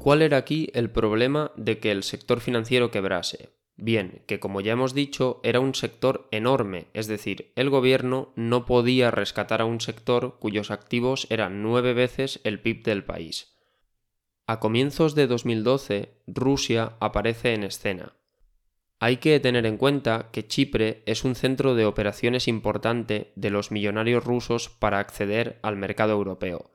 ¿Cuál 0.00 0.23
era 0.23 0.37
aquí 0.37 0.69
el 0.75 0.90
problema 0.90 1.52
de 1.57 1.78
que 1.78 1.93
el 1.93 2.02
sector 2.02 2.40
financiero 2.40 2.90
quebrase? 2.90 3.50
Bien, 3.76 4.23
que 4.26 4.38
como 4.38 4.61
ya 4.61 4.73
hemos 4.73 4.95
dicho, 4.95 5.40
era 5.43 5.59
un 5.59 5.75
sector 5.75 6.28
enorme, 6.31 6.87
es 6.95 7.09
decir, 7.09 7.52
el 7.57 7.71
gobierno 7.71 8.33
no 8.37 8.66
podía 8.66 9.11
rescatar 9.11 9.61
a 9.61 9.64
un 9.64 9.81
sector 9.81 10.38
cuyos 10.38 10.71
activos 10.71 11.26
eran 11.28 11.62
nueve 11.62 11.93
veces 11.93 12.40
el 12.45 12.61
PIB 12.61 12.85
del 12.85 13.04
país. 13.04 13.52
A 14.47 14.61
comienzos 14.61 15.14
de 15.14 15.26
2012, 15.26 16.21
Rusia 16.26 16.97
aparece 17.00 17.54
en 17.54 17.64
escena. 17.64 18.14
Hay 19.00 19.16
que 19.16 19.40
tener 19.40 19.66
en 19.66 19.76
cuenta 19.76 20.28
que 20.31 20.47
Chipre 20.47 21.02
es 21.07 21.25
un 21.25 21.35
centro 21.35 21.75
de 21.75 21.85
operaciones 21.85 22.47
importante 22.47 23.33
de 23.35 23.50
los 23.50 23.73
millonarios 23.73 24.25
rusos 24.25 24.69
para 24.69 24.99
acceder 24.99 25.59
al 25.62 25.76
mercado 25.76 26.12
europeo. 26.12 26.71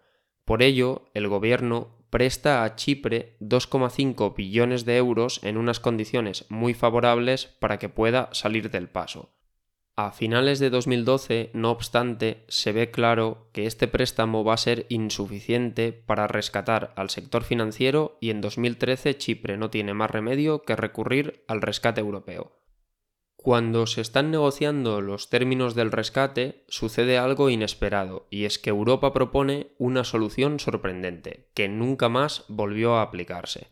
Por 0.45 0.63
ello, 0.63 1.09
el 1.13 1.27
gobierno 1.27 1.98
presta 2.09 2.63
a 2.63 2.75
Chipre 2.75 3.35
2,5 3.39 4.35
billones 4.35 4.85
de 4.85 4.97
euros 4.97 5.39
en 5.43 5.57
unas 5.57 5.79
condiciones 5.79 6.45
muy 6.49 6.73
favorables 6.73 7.47
para 7.59 7.77
que 7.77 7.89
pueda 7.89 8.29
salir 8.31 8.69
del 8.69 8.89
paso. 8.89 9.29
A 9.95 10.13
finales 10.13 10.59
de 10.59 10.69
2012, 10.69 11.49
no 11.53 11.71
obstante, 11.71 12.45
se 12.47 12.71
ve 12.71 12.89
claro 12.89 13.49
que 13.51 13.65
este 13.65 13.85
préstamo 13.89 14.45
va 14.45 14.53
a 14.53 14.57
ser 14.57 14.85
insuficiente 14.87 15.91
para 15.91 16.25
rescatar 16.25 16.93
al 16.95 17.09
sector 17.09 17.43
financiero 17.43 18.17
y 18.21 18.29
en 18.29 18.39
2013 18.39 19.17
Chipre 19.17 19.57
no 19.57 19.69
tiene 19.69 19.93
más 19.93 20.09
remedio 20.09 20.61
que 20.61 20.77
recurrir 20.77 21.43
al 21.47 21.61
rescate 21.61 21.99
europeo. 21.99 22.58
Cuando 23.41 23.87
se 23.87 24.01
están 24.01 24.31
negociando 24.31 24.99
los 24.99 25.29
términos 25.29 25.73
del 25.73 25.93
rescate, 25.93 26.65
sucede 26.67 27.17
algo 27.17 27.49
inesperado, 27.49 28.27
y 28.29 28.43
es 28.43 28.59
que 28.59 28.69
Europa 28.69 29.13
propone 29.13 29.71
una 29.77 30.03
solución 30.03 30.59
sorprendente, 30.59 31.47
que 31.53 31.69
nunca 31.69 32.09
más 32.09 32.43
volvió 32.49 32.95
a 32.95 33.01
aplicarse. 33.01 33.71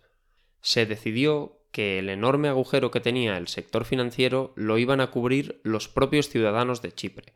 Se 0.62 0.86
decidió 0.86 1.60
que 1.74 2.00
el 2.00 2.08
enorme 2.08 2.48
agujero 2.48 2.92
que 2.92 3.02
tenía 3.02 3.36
el 3.38 3.50
sector 3.50 3.84
financiero 3.84 4.54
lo 4.56 4.78
iban 4.78 5.02
a 5.02 5.12
cubrir 5.12 5.60
los 5.64 5.90
propios 5.90 6.30
ciudadanos 6.30 6.82
de 6.82 6.94
Chipre. 6.94 7.34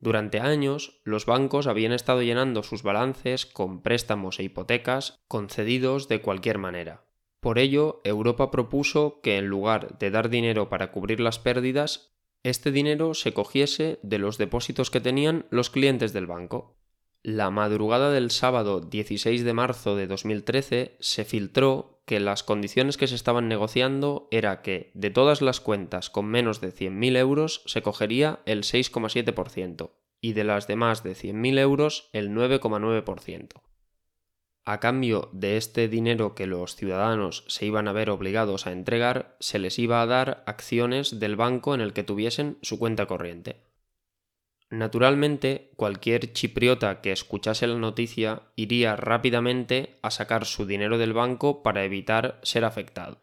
Durante 0.00 0.40
años, 0.40 1.00
los 1.04 1.24
bancos 1.24 1.68
habían 1.68 1.92
estado 1.92 2.22
llenando 2.22 2.64
sus 2.64 2.82
balances 2.82 3.46
con 3.46 3.80
préstamos 3.80 4.40
e 4.40 4.42
hipotecas 4.42 5.22
concedidos 5.28 6.08
de 6.08 6.20
cualquier 6.20 6.58
manera, 6.58 7.04
por 7.44 7.58
ello, 7.58 8.00
Europa 8.04 8.50
propuso 8.50 9.20
que 9.22 9.36
en 9.36 9.48
lugar 9.48 9.98
de 9.98 10.10
dar 10.10 10.30
dinero 10.30 10.70
para 10.70 10.90
cubrir 10.90 11.20
las 11.20 11.38
pérdidas, 11.38 12.14
este 12.42 12.72
dinero 12.72 13.12
se 13.12 13.34
cogiese 13.34 13.98
de 14.02 14.16
los 14.16 14.38
depósitos 14.38 14.90
que 14.90 15.02
tenían 15.02 15.44
los 15.50 15.68
clientes 15.68 16.14
del 16.14 16.26
banco. 16.26 16.78
La 17.22 17.50
madrugada 17.50 18.10
del 18.10 18.30
sábado 18.30 18.80
16 18.80 19.44
de 19.44 19.52
marzo 19.52 19.94
de 19.94 20.06
2013 20.06 20.96
se 21.00 21.24
filtró 21.26 22.00
que 22.06 22.18
las 22.18 22.44
condiciones 22.44 22.96
que 22.96 23.08
se 23.08 23.14
estaban 23.14 23.46
negociando 23.46 24.26
era 24.30 24.62
que 24.62 24.90
de 24.94 25.10
todas 25.10 25.42
las 25.42 25.60
cuentas 25.60 26.08
con 26.08 26.24
menos 26.24 26.62
de 26.62 26.72
100.000 26.72 27.18
euros 27.18 27.62
se 27.66 27.82
cogería 27.82 28.40
el 28.46 28.62
6,7% 28.62 29.90
y 30.22 30.32
de 30.32 30.44
las 30.44 30.66
demás 30.66 31.02
de 31.02 31.12
100.000 31.12 31.58
euros 31.58 32.08
el 32.14 32.30
9,9%. 32.30 33.60
A 34.66 34.80
cambio 34.80 35.28
de 35.32 35.58
este 35.58 35.88
dinero 35.88 36.34
que 36.34 36.46
los 36.46 36.74
ciudadanos 36.74 37.44
se 37.48 37.66
iban 37.66 37.86
a 37.86 37.92
ver 37.92 38.08
obligados 38.08 38.66
a 38.66 38.72
entregar, 38.72 39.36
se 39.38 39.58
les 39.58 39.78
iba 39.78 40.00
a 40.00 40.06
dar 40.06 40.42
acciones 40.46 41.20
del 41.20 41.36
banco 41.36 41.74
en 41.74 41.82
el 41.82 41.92
que 41.92 42.02
tuviesen 42.02 42.56
su 42.62 42.78
cuenta 42.78 43.04
corriente. 43.04 43.62
Naturalmente, 44.70 45.70
cualquier 45.76 46.32
chipriota 46.32 47.02
que 47.02 47.12
escuchase 47.12 47.66
la 47.66 47.78
noticia 47.78 48.42
iría 48.56 48.96
rápidamente 48.96 49.98
a 50.02 50.10
sacar 50.10 50.46
su 50.46 50.64
dinero 50.64 50.96
del 50.96 51.12
banco 51.12 51.62
para 51.62 51.84
evitar 51.84 52.40
ser 52.42 52.64
afectado. 52.64 53.20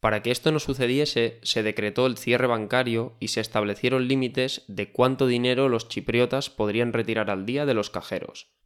Para 0.00 0.22
que 0.22 0.30
esto 0.30 0.52
no 0.52 0.60
sucediese, 0.60 1.40
se 1.42 1.62
decretó 1.62 2.06
el 2.06 2.18
cierre 2.18 2.46
bancario 2.46 3.16
y 3.20 3.28
se 3.28 3.40
establecieron 3.40 4.06
límites 4.06 4.64
de 4.68 4.92
cuánto 4.92 5.26
dinero 5.26 5.70
los 5.70 5.88
chipriotas 5.88 6.50
podrían 6.50 6.92
retirar 6.92 7.30
al 7.30 7.46
día 7.46 7.64
de 7.64 7.74
los 7.74 7.88
cajeros. 7.90 8.57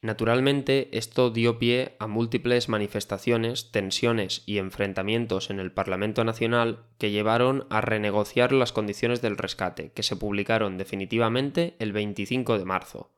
Naturalmente, 0.00 0.88
esto 0.96 1.30
dio 1.30 1.58
pie 1.58 1.96
a 1.98 2.06
múltiples 2.06 2.68
manifestaciones, 2.68 3.72
tensiones 3.72 4.44
y 4.46 4.58
enfrentamientos 4.58 5.50
en 5.50 5.58
el 5.58 5.72
Parlamento 5.72 6.22
Nacional 6.22 6.84
que 6.98 7.10
llevaron 7.10 7.66
a 7.68 7.80
renegociar 7.80 8.52
las 8.52 8.70
condiciones 8.70 9.22
del 9.22 9.36
rescate, 9.36 9.90
que 9.90 10.04
se 10.04 10.14
publicaron 10.14 10.78
definitivamente 10.78 11.74
el 11.80 11.92
25 11.92 12.58
de 12.58 12.64
marzo. 12.64 13.10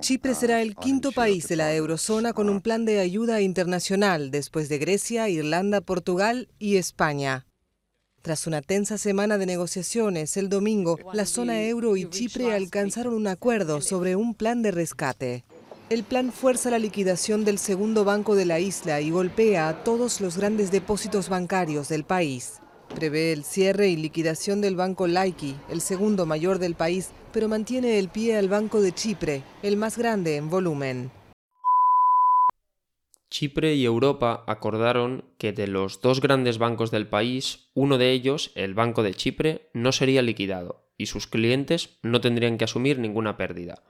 Chipre 0.00 0.34
será 0.34 0.62
el 0.62 0.76
quinto 0.76 1.12
país 1.12 1.48
de 1.48 1.56
la 1.56 1.72
eurozona 1.74 2.32
con 2.32 2.48
un 2.48 2.60
plan 2.60 2.84
de 2.84 3.00
ayuda 3.00 3.40
internacional 3.40 4.30
después 4.32 4.68
de 4.68 4.78
Grecia, 4.78 5.28
Irlanda, 5.28 5.80
Portugal 5.80 6.48
y 6.58 6.76
España. 6.76 7.46
Tras 8.24 8.46
una 8.46 8.62
tensa 8.62 8.96
semana 8.96 9.36
de 9.36 9.44
negociaciones, 9.44 10.38
el 10.38 10.48
domingo, 10.48 10.98
la 11.12 11.26
zona 11.26 11.62
euro 11.62 11.94
y 11.94 12.08
Chipre 12.08 12.54
alcanzaron 12.54 13.12
un 13.12 13.26
acuerdo 13.26 13.82
sobre 13.82 14.16
un 14.16 14.32
plan 14.32 14.62
de 14.62 14.70
rescate. 14.70 15.44
El 15.90 16.04
plan 16.04 16.32
fuerza 16.32 16.70
la 16.70 16.78
liquidación 16.78 17.44
del 17.44 17.58
segundo 17.58 18.06
banco 18.06 18.34
de 18.34 18.46
la 18.46 18.60
isla 18.60 19.02
y 19.02 19.10
golpea 19.10 19.68
a 19.68 19.84
todos 19.84 20.22
los 20.22 20.38
grandes 20.38 20.70
depósitos 20.70 21.28
bancarios 21.28 21.90
del 21.90 22.04
país. 22.04 22.62
Prevé 22.94 23.30
el 23.34 23.44
cierre 23.44 23.88
y 23.88 23.96
liquidación 23.96 24.62
del 24.62 24.74
banco 24.74 25.06
Laiki, 25.06 25.54
el 25.68 25.82
segundo 25.82 26.24
mayor 26.24 26.58
del 26.58 26.76
país, 26.76 27.10
pero 27.30 27.50
mantiene 27.50 27.98
el 27.98 28.08
pie 28.08 28.38
al 28.38 28.48
banco 28.48 28.80
de 28.80 28.92
Chipre, 28.92 29.42
el 29.62 29.76
más 29.76 29.98
grande 29.98 30.36
en 30.36 30.48
volumen. 30.48 31.10
Chipre 33.34 33.74
y 33.74 33.84
Europa 33.84 34.44
acordaron 34.46 35.24
que 35.38 35.52
de 35.52 35.66
los 35.66 36.00
dos 36.00 36.20
grandes 36.20 36.58
bancos 36.58 36.92
del 36.92 37.08
país, 37.08 37.68
uno 37.74 37.98
de 37.98 38.12
ellos, 38.12 38.52
el 38.54 38.74
Banco 38.74 39.02
de 39.02 39.12
Chipre, 39.12 39.70
no 39.74 39.90
sería 39.90 40.22
liquidado 40.22 40.86
y 40.96 41.06
sus 41.06 41.26
clientes 41.26 41.98
no 42.02 42.20
tendrían 42.20 42.58
que 42.58 42.64
asumir 42.66 43.00
ninguna 43.00 43.36
pérdida. 43.36 43.82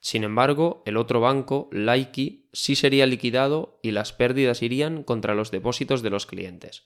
Sin 0.00 0.24
embargo, 0.24 0.82
el 0.86 0.96
otro 0.96 1.20
banco, 1.20 1.68
Laiki, 1.72 2.48
sí 2.54 2.74
sería 2.74 3.04
liquidado 3.04 3.80
y 3.82 3.90
las 3.90 4.14
pérdidas 4.14 4.62
irían 4.62 5.02
contra 5.02 5.34
los 5.34 5.50
depósitos 5.50 6.00
de 6.00 6.08
los 6.08 6.24
clientes. 6.24 6.84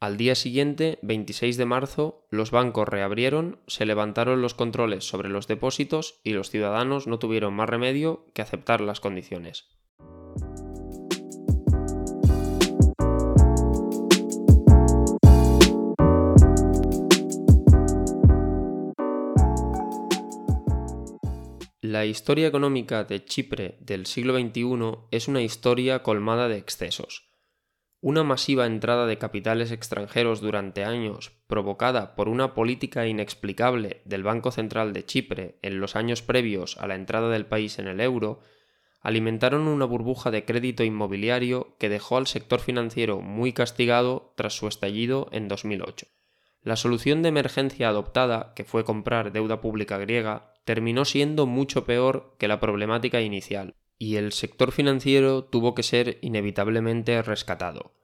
Al 0.00 0.18
día 0.18 0.34
siguiente, 0.34 0.98
26 1.00 1.56
de 1.56 1.64
marzo, 1.64 2.26
los 2.28 2.50
bancos 2.50 2.90
reabrieron, 2.90 3.58
se 3.68 3.86
levantaron 3.86 4.42
los 4.42 4.52
controles 4.52 5.08
sobre 5.08 5.30
los 5.30 5.46
depósitos 5.46 6.20
y 6.24 6.34
los 6.34 6.50
ciudadanos 6.50 7.06
no 7.06 7.18
tuvieron 7.18 7.54
más 7.54 7.70
remedio 7.70 8.26
que 8.34 8.42
aceptar 8.42 8.82
las 8.82 9.00
condiciones. 9.00 9.70
La 21.92 22.06
historia 22.06 22.46
económica 22.46 23.04
de 23.04 23.22
Chipre 23.22 23.76
del 23.80 24.06
siglo 24.06 24.32
XXI 24.32 25.08
es 25.10 25.28
una 25.28 25.42
historia 25.42 26.02
colmada 26.02 26.48
de 26.48 26.56
excesos. 26.56 27.28
Una 28.00 28.24
masiva 28.24 28.64
entrada 28.64 29.04
de 29.04 29.18
capitales 29.18 29.70
extranjeros 29.70 30.40
durante 30.40 30.86
años, 30.86 31.32
provocada 31.48 32.14
por 32.16 32.30
una 32.30 32.54
política 32.54 33.06
inexplicable 33.06 34.00
del 34.06 34.22
Banco 34.22 34.52
Central 34.52 34.94
de 34.94 35.04
Chipre 35.04 35.58
en 35.60 35.80
los 35.80 35.94
años 35.94 36.22
previos 36.22 36.78
a 36.78 36.86
la 36.86 36.94
entrada 36.94 37.28
del 37.28 37.44
país 37.44 37.78
en 37.78 37.88
el 37.88 38.00
euro, 38.00 38.40
alimentaron 39.02 39.68
una 39.68 39.84
burbuja 39.84 40.30
de 40.30 40.46
crédito 40.46 40.84
inmobiliario 40.84 41.76
que 41.78 41.90
dejó 41.90 42.16
al 42.16 42.26
sector 42.26 42.60
financiero 42.60 43.20
muy 43.20 43.52
castigado 43.52 44.32
tras 44.34 44.56
su 44.56 44.66
estallido 44.66 45.28
en 45.30 45.46
2008. 45.46 46.06
La 46.62 46.76
solución 46.76 47.20
de 47.20 47.28
emergencia 47.28 47.90
adoptada, 47.90 48.54
que 48.56 48.64
fue 48.64 48.82
comprar 48.82 49.30
deuda 49.32 49.60
pública 49.60 49.98
griega, 49.98 50.51
terminó 50.64 51.04
siendo 51.04 51.46
mucho 51.46 51.84
peor 51.84 52.36
que 52.38 52.48
la 52.48 52.60
problemática 52.60 53.20
inicial, 53.20 53.74
y 53.98 54.16
el 54.16 54.32
sector 54.32 54.72
financiero 54.72 55.44
tuvo 55.44 55.74
que 55.74 55.82
ser 55.82 56.18
inevitablemente 56.22 57.20
rescatado. 57.22 57.94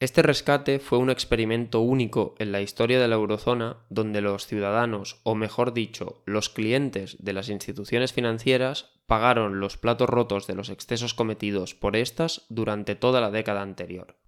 Este 0.00 0.22
rescate 0.22 0.80
fue 0.80 0.98
un 0.98 1.08
experimento 1.08 1.80
único 1.80 2.34
en 2.38 2.52
la 2.52 2.60
historia 2.60 3.00
de 3.00 3.08
la 3.08 3.14
eurozona 3.14 3.86
donde 3.88 4.20
los 4.20 4.46
ciudadanos, 4.46 5.20
o 5.22 5.34
mejor 5.34 5.72
dicho, 5.72 6.22
los 6.26 6.50
clientes 6.50 7.16
de 7.20 7.32
las 7.32 7.48
instituciones 7.48 8.12
financieras, 8.12 8.92
pagaron 9.06 9.60
los 9.60 9.78
platos 9.78 10.10
rotos 10.10 10.46
de 10.46 10.56
los 10.56 10.68
excesos 10.68 11.14
cometidos 11.14 11.74
por 11.74 11.96
estas 11.96 12.44
durante 12.48 12.96
toda 12.96 13.20
la 13.20 13.30
década 13.30 13.62
anterior. 13.62 14.18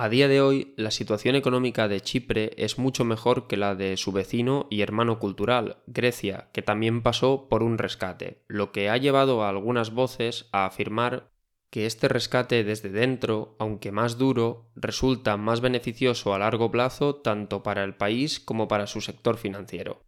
A 0.00 0.08
día 0.08 0.28
de 0.28 0.40
hoy, 0.40 0.74
la 0.76 0.92
situación 0.92 1.34
económica 1.34 1.88
de 1.88 2.00
Chipre 2.00 2.52
es 2.56 2.78
mucho 2.78 3.04
mejor 3.04 3.48
que 3.48 3.56
la 3.56 3.74
de 3.74 3.96
su 3.96 4.12
vecino 4.12 4.68
y 4.70 4.82
hermano 4.82 5.18
cultural, 5.18 5.78
Grecia, 5.88 6.50
que 6.52 6.62
también 6.62 7.02
pasó 7.02 7.48
por 7.48 7.64
un 7.64 7.78
rescate, 7.78 8.44
lo 8.46 8.70
que 8.70 8.90
ha 8.90 8.96
llevado 8.96 9.42
a 9.42 9.48
algunas 9.48 9.90
voces 9.90 10.48
a 10.52 10.66
afirmar 10.66 11.32
que 11.68 11.84
este 11.84 12.06
rescate 12.06 12.62
desde 12.62 12.90
dentro, 12.90 13.56
aunque 13.58 13.90
más 13.90 14.18
duro, 14.18 14.70
resulta 14.76 15.36
más 15.36 15.60
beneficioso 15.60 16.32
a 16.32 16.38
largo 16.38 16.70
plazo 16.70 17.16
tanto 17.16 17.64
para 17.64 17.82
el 17.82 17.96
país 17.96 18.38
como 18.38 18.68
para 18.68 18.86
su 18.86 19.00
sector 19.00 19.36
financiero. 19.36 20.04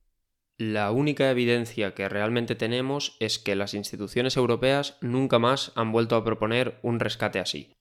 La 0.56 0.92
única 0.92 1.32
evidencia 1.32 1.94
que 1.94 2.08
realmente 2.08 2.54
tenemos 2.54 3.16
es 3.18 3.40
que 3.40 3.56
las 3.56 3.74
instituciones 3.74 4.36
europeas 4.36 4.98
nunca 5.00 5.40
más 5.40 5.72
han 5.74 5.90
vuelto 5.90 6.14
a 6.14 6.22
proponer 6.22 6.78
un 6.84 7.00
rescate 7.00 7.40
así. 7.40 7.72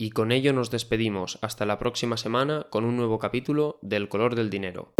Y 0.00 0.10
con 0.10 0.30
ello 0.30 0.52
nos 0.52 0.70
despedimos 0.70 1.40
hasta 1.42 1.66
la 1.66 1.76
próxima 1.76 2.16
semana 2.16 2.68
con 2.70 2.84
un 2.84 2.96
nuevo 2.96 3.18
capítulo 3.18 3.80
del 3.82 4.08
color 4.08 4.36
del 4.36 4.48
dinero. 4.48 4.92